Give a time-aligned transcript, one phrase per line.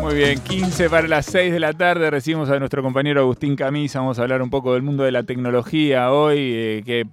[0.00, 3.98] Muy bien, 15 para las 6 de la tarde recibimos a nuestro compañero Agustín Camisa.
[3.98, 7.04] Vamos a hablar un poco del mundo de la tecnología hoy, eh, que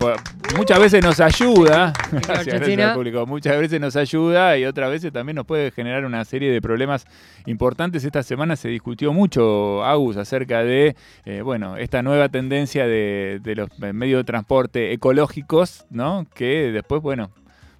[0.55, 1.93] muchas veces nos ayuda.
[2.11, 3.25] Gracias, gracias público.
[3.25, 7.05] Muchas veces nos ayuda y otras veces también nos puede generar una serie de problemas
[7.45, 8.03] importantes.
[8.03, 10.95] Esta semana se discutió mucho, Agus, acerca de
[11.25, 16.27] eh, bueno, esta nueva tendencia de, de los medios de transporte ecológicos, ¿no?
[16.33, 17.31] Que después, bueno,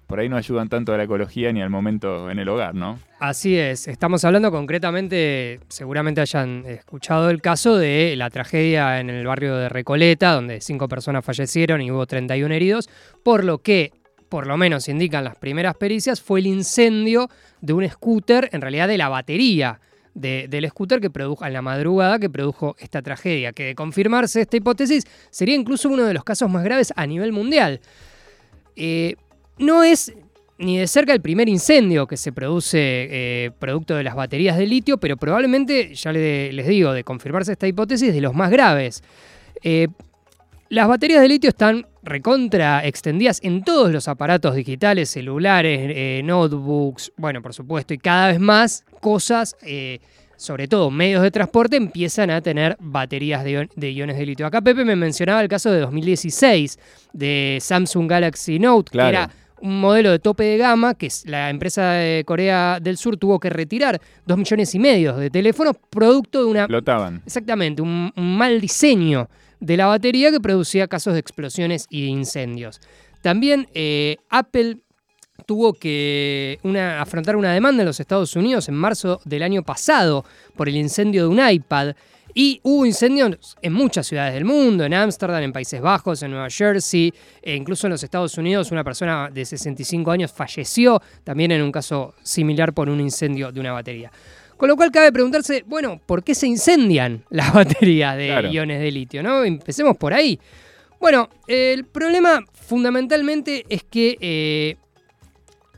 [0.06, 2.98] por ahí no ayudan tanto a la ecología ni al momento en el hogar, ¿no?
[3.18, 9.26] Así es, estamos hablando concretamente, seguramente hayan escuchado el caso de la tragedia en el
[9.26, 12.88] barrio de Recoleta, donde cinco personas fallecieron y hubo 31 heridos,
[13.24, 13.92] por lo que,
[14.28, 17.28] por lo menos indican las primeras pericias, fue el incendio
[17.60, 19.80] de un scooter, en realidad de la batería
[20.14, 24.56] del scooter que produjo en la madrugada que produjo esta tragedia, que de confirmarse esta
[24.56, 27.80] hipótesis sería incluso uno de los casos más graves a nivel mundial.
[28.76, 29.16] Eh,
[29.58, 30.12] no es
[30.58, 34.66] ni de cerca el primer incendio que se produce eh, producto de las baterías de
[34.66, 39.02] litio, pero probablemente, ya les digo, de confirmarse esta hipótesis, de los más graves.
[39.62, 39.88] Eh,
[40.68, 47.12] las baterías de litio están recontra extendidas en todos los aparatos digitales, celulares, eh, notebooks,
[47.16, 49.56] bueno, por supuesto, y cada vez más cosas,
[50.36, 54.46] sobre todo medios de transporte, empiezan a tener baterías de, iones de litio.
[54.46, 56.78] Acá Pepe me mencionaba el caso de 2016
[57.12, 59.30] de Samsung Galaxy Note, que era
[59.66, 63.50] un modelo de tope de gama que la empresa de Corea del Sur tuvo que
[63.50, 66.60] retirar dos millones y medio de teléfonos producto de una...
[66.60, 67.22] Explotaban.
[67.26, 69.28] Exactamente, un, mal diseño
[69.58, 72.80] de la batería que producía casos de explosiones y incendios.
[73.22, 74.78] También eh, Apple
[75.46, 76.58] tuvo que
[76.98, 81.22] afrontar una demanda en los Estados Unidos en marzo del año pasado por el incendio
[81.22, 81.94] de un iPad
[82.38, 86.50] y hubo incendios en muchas ciudades del mundo, en Ámsterdam, en Países Bajos, en Nueva
[86.50, 87.10] Jersey,
[87.40, 91.72] e incluso en los Estados Unidos una persona de 65 años falleció también en un
[91.72, 94.12] caso similar por un incendio de una batería.
[94.58, 98.92] Con lo cual cabe preguntarse, bueno, ¿por qué se incendian las baterías de iones de
[98.92, 99.22] litio?
[99.22, 99.42] ¿no?
[99.42, 100.38] Empecemos por ahí.
[101.00, 104.76] Bueno, el problema fundamentalmente es que eh,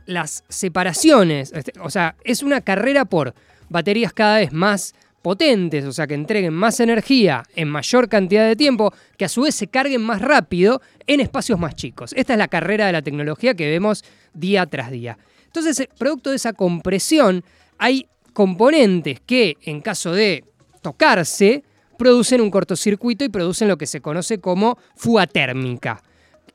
[0.07, 3.33] las separaciones, este, o sea, es una carrera por
[3.69, 8.55] baterías cada vez más potentes, o sea, que entreguen más energía en mayor cantidad de
[8.55, 12.13] tiempo, que a su vez se carguen más rápido en espacios más chicos.
[12.15, 14.03] Esta es la carrera de la tecnología que vemos
[14.33, 15.17] día tras día.
[15.45, 17.43] Entonces, eh, producto de esa compresión,
[17.77, 20.45] hay componentes que, en caso de
[20.81, 21.63] tocarse,
[21.97, 26.01] producen un cortocircuito y producen lo que se conoce como fuga térmica.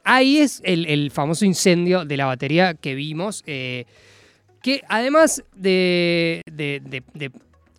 [0.03, 3.85] Ahí es el, famoso incendio de la batería que vimos, eh,
[4.63, 6.43] que además de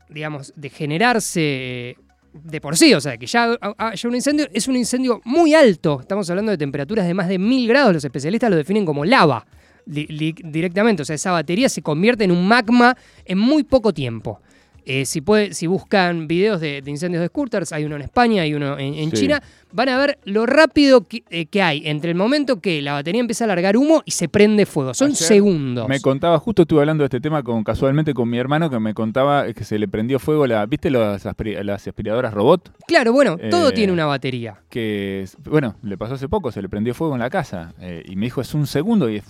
[0.09, 1.95] digamos, de generarse eh,
[2.33, 5.99] de por sí, o sea, que ya haya un incendio, es un incendio muy alto.
[6.01, 9.45] Estamos hablando de temperaturas de más de mil grados, los especialistas lo definen como lava
[9.85, 11.03] directamente.
[11.03, 14.41] O sea, esa batería se convierte en un magma en muy poco tiempo.
[14.87, 18.53] Eh, si, puede, si buscan videos de, incendios de scooters, hay uno en España, y
[18.53, 19.41] uno en, China,
[19.71, 23.45] van a ver lo rápido eh, que, hay entre el momento que la batería empieza
[23.45, 24.93] a largar humo y se prende fuego.
[24.93, 25.87] Son segundos.
[25.87, 28.93] Me contaba, justo estuve hablando de este tema con, casualmente con mi hermano que me
[28.93, 30.65] contaba que se le prendió fuego la.
[30.67, 32.71] ¿Viste las, aspiradoras robot?
[32.87, 34.61] Claro, bueno, todo tiene una batería.
[34.69, 37.73] Que, bueno, le pasó hace poco, se le prendió fuego en la casa.
[37.79, 39.25] Eh, y me dijo, es un segundo y es.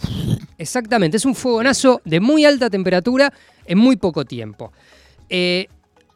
[0.57, 3.31] Exactamente, es un fuegonazo de muy alta temperatura
[3.65, 4.71] en muy poco tiempo.
[5.29, 5.67] Eh,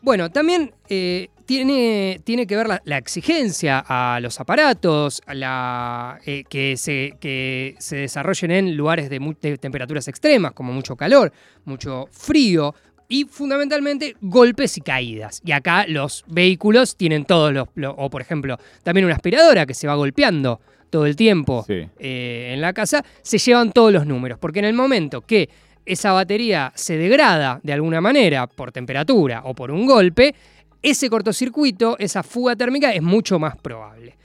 [0.01, 7.15] bueno, también eh, tiene, tiene, que ver la, exigencia a los aparatos, eh, que, se,
[7.19, 11.33] que, se, desarrollen en lugares de, temperaturas extremas, como mucho calor,
[11.65, 12.73] mucho frío,
[13.11, 15.41] y fundamentalmente golpes y caídas.
[15.43, 19.87] Y acá los vehículos tienen todos los, o por ejemplo, también una aspiradora que se
[19.87, 24.65] va golpeando todo el tiempo en la casa, se llevan todos los números, porque en
[24.65, 25.49] el momento que
[25.89, 30.35] esa batería se degrada de alguna manera por temperatura o por un golpe,
[30.83, 34.15] ese cortocircuito, esa fuga térmica es mucho más probable.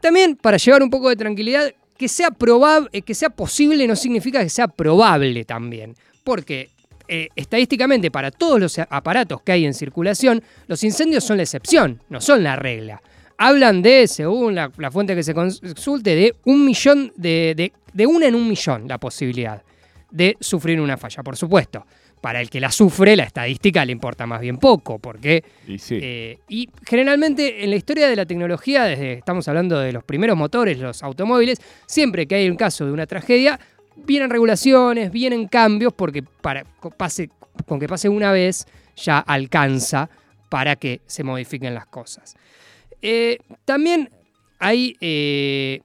[0.00, 3.96] También, para llevar un poco de tranquilidad, que sea, probable, eh, que sea posible no
[3.96, 6.68] significa que sea probable también, porque
[7.08, 12.02] eh, estadísticamente para todos los aparatos que hay en circulación, los incendios son la excepción,
[12.10, 13.00] no son la regla.
[13.38, 18.34] Hablan de, según la, fuente que se consulte, de un millón, de, de una en
[18.34, 19.62] un millón la posibilidad
[20.10, 21.86] de sufrir una falla, por supuesto.
[22.20, 25.42] Para el que la sufre, la estadística le importa más bien poco, porque...
[25.66, 30.04] Y, eh, y generalmente en la historia de la tecnología, desde estamos hablando de los
[30.04, 33.58] primeros motores, los automóviles, siempre que hay un caso de una tragedia,
[33.96, 36.64] vienen regulaciones, vienen cambios, porque para,
[36.96, 37.30] pase,
[37.66, 38.66] con que pase una vez
[38.96, 40.10] ya alcanza
[40.48, 42.34] para que se modifiquen las cosas.
[43.02, 44.10] Eh, también
[44.58, 45.80] hay eh,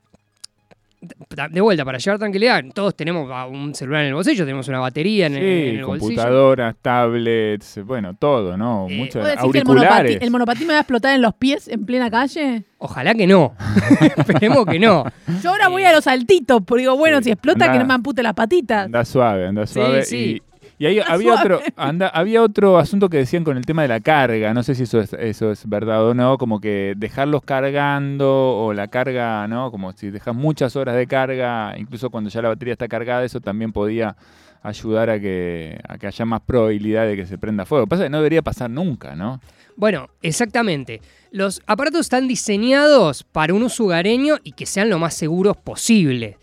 [1.51, 5.27] de vuelta, para llevar tranquilidad, todos tenemos un celular en el bolsillo, tenemos una batería
[5.27, 6.15] en, el bolsillo.
[6.15, 8.87] computadoras, tablets, bueno, todo, ¿no?
[8.89, 10.17] Eh, Muchos auriculares.
[10.21, 12.65] El monopatín, me va a explotar en los pies en plena calle?
[12.77, 13.55] Ojalá que no.
[14.17, 15.05] Esperemos que no.
[15.41, 18.21] Yo ahora voy a los saltitos, porque digo, bueno, si explota, que no me ampute
[18.21, 18.85] las patitas.
[18.85, 20.03] Anda suave, anda suave.
[20.03, 20.43] Sí, y
[20.83, 24.53] ahí había otro, anda, había otro asunto que decían con el tema de la carga,
[24.53, 28.73] no sé si eso es, eso es verdad o no, como que dejarlos cargando o
[28.73, 29.71] la carga, ¿no?
[29.71, 33.39] Como si dejas muchas horas de carga, incluso cuando ya la batería está cargada, eso
[33.39, 34.17] también podía
[34.63, 37.83] ayudar a que, a que haya más probabilidad de que se prenda fuego.
[37.83, 39.39] Lo que pasa es que no debería pasar nunca, ¿no?
[39.77, 41.01] Bueno, exactamente.
[41.31, 46.37] Los aparatos están diseñados para un uso hogareño y que sean lo más seguros posible.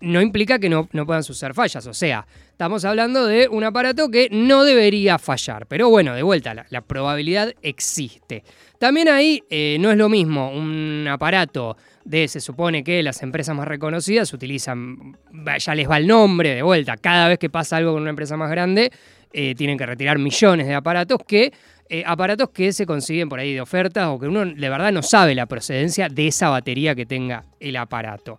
[0.00, 2.26] No implica que no, no puedan suceder fallas, o sea,
[2.56, 7.52] Estamos hablando de un aparato que no debería fallar, pero bueno, de vuelta, la, probabilidad
[7.60, 8.44] existe.
[8.78, 11.76] También ahí eh, no es lo mismo un aparato
[12.06, 15.18] de, se supone que las empresas más reconocidas utilizan,
[15.58, 18.38] ya les va el nombre, de vuelta, cada vez que pasa algo con una empresa
[18.38, 18.90] más grande,
[19.34, 21.52] eh, tienen que retirar millones de aparatos que
[21.90, 25.02] eh, aparatos que se consiguen por ahí de ofertas o que uno de verdad no
[25.02, 28.38] sabe la procedencia de esa batería que tenga el aparato.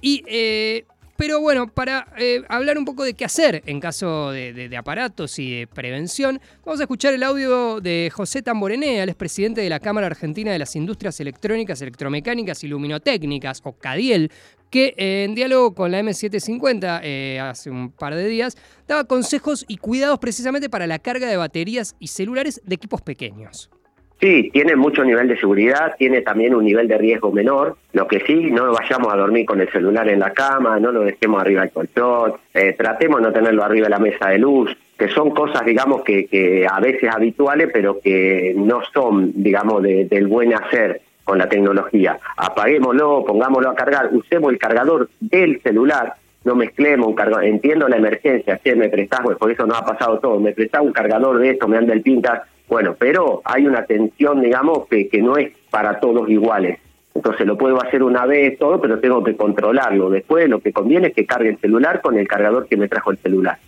[0.00, 0.22] Y
[1.18, 5.50] pero bueno, para eh, hablar un poco de qué hacer en caso de, aparatos y
[5.50, 10.06] de prevención, vamos a escuchar el audio de José Tamborenea, el presidente de la Cámara
[10.06, 14.30] Argentina de las Industrias Electrónicas, Electromecánicas y Luminotécnicas, o CADIEL,
[14.70, 18.56] que eh, en diálogo con la M750 eh, hace un par de días
[18.86, 23.70] daba consejos y cuidados precisamente para la carga de baterías y celulares de equipos pequeños.
[24.20, 27.76] Sí, tiene mucho nivel de seguridad, tiene también un nivel de riesgo menor.
[27.92, 31.02] Lo que sí, no vayamos a dormir con el celular en la cama, no lo
[31.02, 34.76] dejemos arriba del colchón, eh, tratemos de no tenerlo arriba de la mesa de luz,
[34.98, 40.26] que son cosas, digamos, que, que a veces habituales, pero que no son, digamos, del
[40.26, 42.18] buen hacer con la tecnología.
[42.36, 47.44] Apaguémoslo, pongámoslo a cargar, usemos el cargador del celular, no mezclemos un cargador.
[47.44, 50.82] Entiendo la emergencia, si me prestás, pues por eso no ha pasado todo, me prestás
[50.82, 55.08] un cargador de esto, me anda el pinta bueno, pero hay una tensión, digamos, que,
[55.08, 56.78] que no es para todos iguales.
[57.14, 60.10] Entonces lo puedo hacer una vez todo, pero tengo que controlarlo.
[60.10, 63.10] Después lo que conviene es que cargue el celular con el cargador que me trajo
[63.10, 63.58] el celular.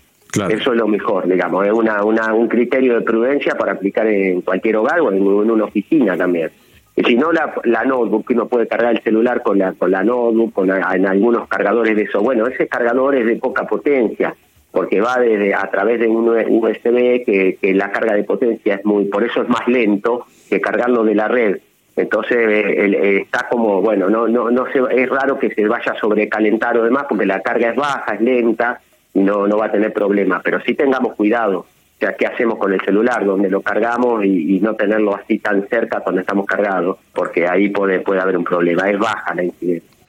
[0.49, 4.43] Eso es lo mejor, digamos, es una, una, un criterio de prudencia para aplicar en
[4.43, 6.53] cualquier hogar o en, una oficina también.
[6.94, 10.05] Y si no, la, la notebook, uno puede cargar el celular con la, con la
[10.05, 12.20] notebook, con en algunos cargadores de eso.
[12.20, 14.37] Bueno, ese cargador es de poca potencia
[14.70, 18.84] porque va desde a través de un USB que, que la carga de potencia es
[18.84, 21.58] muy, por eso es más lento que cargarlo de la red.
[21.96, 25.99] Entonces eh, está como, bueno, no, no, no se, es raro que se vaya a
[25.99, 28.81] sobrecalentar o demás porque la carga es baja, es lenta
[29.12, 30.40] y no, no va a tener problemas.
[30.44, 31.61] Pero sí tengamos cuidado.
[31.61, 33.25] O sea, ¿qué hacemos con el celular?
[33.26, 37.69] Donde lo cargamos y, y no tenerlo así tan cerca cuando estamos cargados, porque ahí
[37.69, 38.88] puede, puede haber un problema.
[38.88, 40.00] Es baja la incidencia.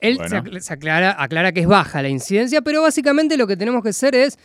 [0.00, 0.18] Él
[0.60, 4.14] se, aclara, aclara, que es baja la incidencia, pero básicamente lo que tenemos que hacer
[4.14, 4.38] es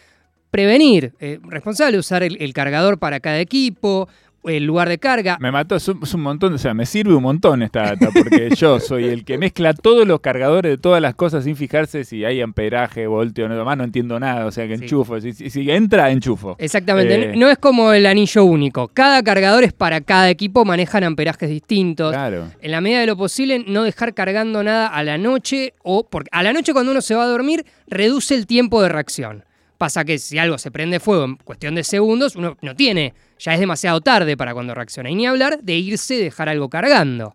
[0.50, 4.08] prevenir, eh, responsable, usar el, cargador para cada equipo,
[4.44, 5.38] el lugar de carga.
[5.40, 8.80] Me mató, es un, montón, o sea, me sirve un montón esta data, porque yo
[8.80, 12.42] soy el que mezcla todos los cargadores de todas las cosas sin fijarse si hay
[12.42, 16.56] amperaje, volteo, no, más no entiendo nada, o sea, que enchufo, si, entra, enchufo.
[16.60, 21.04] Exactamente, eh, no es como el anillo único, cada cargador es para cada equipo, manejan
[21.04, 22.12] amperajes distintos.
[22.12, 22.48] Claro.
[22.62, 26.30] En la medida de lo posible, no dejar cargando nada a la noche, o porque
[26.32, 29.44] a la noche cuando uno se va a dormir, reduce el tiempo de reacción.
[29.82, 33.56] Pasa que si algo se prende fuego en cuestión de segundos, uno no tiene, ya
[33.56, 35.10] es demasiado tarde para cuando reacciona.
[35.10, 37.34] Y ni hablar de irse dejar algo cargando.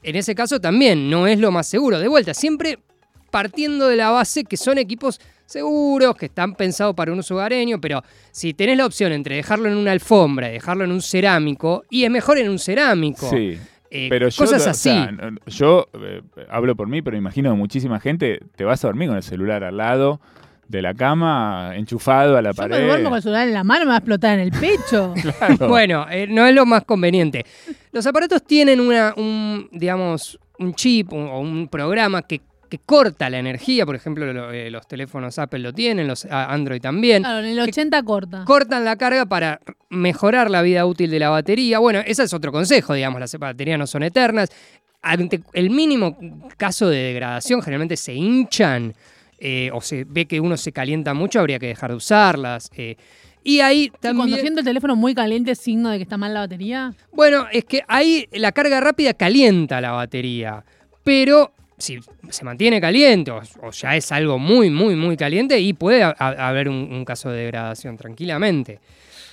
[0.00, 1.98] En ese caso también no es lo más seguro.
[1.98, 2.78] De vuelta, siempre
[3.32, 7.80] partiendo de la base que son equipos seguros, que están pensados para un uso hogareño,
[7.80, 11.82] pero si tenés la opción entre dejarlo en una alfombra y dejarlo en un cerámico,
[11.90, 13.28] y es mejor en un cerámico.
[13.28, 13.58] Sí.
[13.90, 14.96] Eh, pero cosas así.
[15.48, 19.16] yo eh, hablo por mí, pero imagino que muchísima gente te vas a dormir con
[19.16, 20.20] el celular al lado
[20.70, 22.76] de la cama enchufado a la pared.
[22.76, 24.52] Yo me duermo con el celular en la mano, me va a explotar en el
[24.52, 25.14] pecho.
[25.68, 27.44] Bueno, eh, no es lo más conveniente.
[27.92, 32.40] Los aparatos tienen una, un, digamos, un chip o un, programa que,
[32.86, 33.84] corta la energía.
[33.84, 37.24] Por ejemplo, eh, los teléfonos Apple lo tienen, los Android también.
[37.24, 38.44] Claro, en el 80 corta.
[38.44, 41.80] Cortan la carga para mejorar la vida útil de la batería.
[41.80, 44.50] Bueno, ese es otro consejo, digamos, las baterías no son eternas.
[45.02, 46.16] Ante el mínimo
[46.56, 48.94] caso de degradación, generalmente se hinchan
[49.40, 52.70] eh, o se ve que uno se calienta mucho, habría que dejar de usarlas.
[52.76, 52.96] Eh.
[53.42, 54.16] Y ahí también.
[54.16, 56.92] cuando siento el teléfono muy caliente, signo de que está mal la batería.
[57.12, 60.62] Bueno, es que ahí la carga rápida calienta la batería.
[61.02, 66.02] Pero si se mantiene caliente o, ya es algo muy, muy, muy caliente, y puede
[66.02, 68.78] haber un, caso de degradación tranquilamente.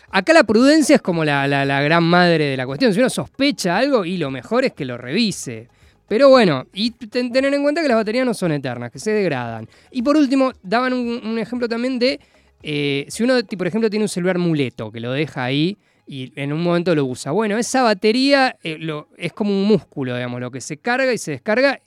[0.10, 2.94] Acá la prudencia es como la, la, gran madre de la cuestión.
[2.94, 5.68] Si uno sospecha algo, y lo mejor es que lo revise.
[6.08, 9.68] Pero bueno, y tener en cuenta que las baterías no son eternas, que se degradan.
[9.92, 12.20] Y por último, daban un, ejemplo también de
[12.64, 16.54] eh, si uno, por ejemplo, tiene un celular muleto, que lo deja ahí y en
[16.54, 17.32] un momento lo usa.
[17.34, 18.80] Bueno, esa batería eh,
[19.18, 21.80] es como un músculo, digamos, lo que se carga y se descarga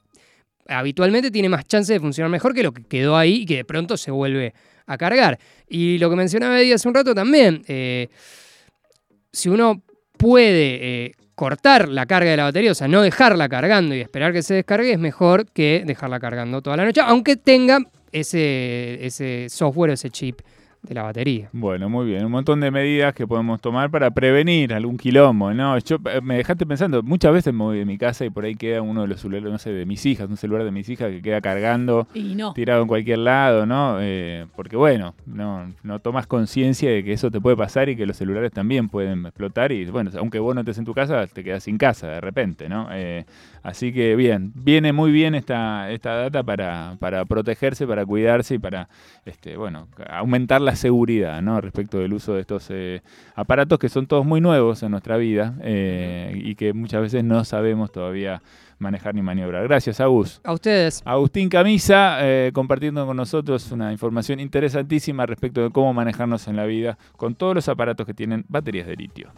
[0.70, 3.64] habitualmente tiene más chance de funcionar mejor que lo que quedó ahí y que de
[3.64, 4.54] pronto se vuelve
[4.86, 5.38] a cargar.
[5.68, 8.08] Y lo que mencionaba Eddie hace un rato también, eh,
[9.32, 9.82] si uno
[10.16, 14.42] puede cortar la carga de la batería, o sea, no dejarla cargando y esperar que
[14.42, 17.78] se descargue, es mejor que dejarla cargando toda la noche, aunque tenga
[18.12, 20.42] ese, ese software, ese chip
[20.82, 21.48] de la batería.
[21.52, 22.24] Bueno, muy bien.
[22.24, 25.78] Un montón de medidas que podemos tomar para prevenir algún quilombo, ¿no?
[25.78, 28.54] Yo eh, me dejaste pensando, muchas veces me voy de mi casa y por ahí
[28.54, 31.10] queda uno de los celulares, no sé, de mis hijas, un celular de mis hijas
[31.10, 32.06] que queda cargando,
[32.54, 33.98] tirado en cualquier lado, ¿no?
[34.00, 38.06] Eh, porque bueno, no, no tomas conciencia de que eso te puede pasar y que
[38.06, 41.44] los celulares también pueden explotar y bueno, aunque vos no estés en tu casa, te
[41.44, 42.88] quedas sin casa de repente, ¿no?
[42.92, 43.26] Eh,
[43.62, 48.58] así que bien, viene muy bien esta, esta data para, para protegerse, para cuidarse y
[48.58, 48.88] para,
[49.26, 51.60] este, bueno, aumentar la seguridad ¿no?
[51.60, 53.02] respecto del uso de estos eh,
[53.34, 57.44] aparatos que son todos muy nuevos en nuestra vida eh, y que muchas veces no
[57.44, 58.40] sabemos todavía
[58.78, 59.64] manejar ni maniobrar.
[59.64, 60.40] Gracias, Agus.
[60.44, 61.02] A ustedes.
[61.04, 66.66] Agustín Camisa, eh, compartiendo con nosotros una información interesantísima respecto de cómo manejarnos en la
[66.66, 69.32] vida con todos los aparatos que tienen baterías de litio.